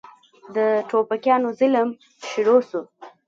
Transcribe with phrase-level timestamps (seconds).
[0.55, 0.57] د
[0.89, 1.89] ټوپکيانو ظلم
[2.29, 2.81] شروع سو.